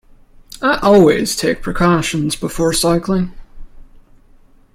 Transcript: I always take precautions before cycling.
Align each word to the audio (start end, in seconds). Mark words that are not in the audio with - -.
I 0.63 0.79
always 0.81 1.35
take 1.37 1.61
precautions 1.61 2.35
before 2.35 2.73
cycling. 2.73 3.33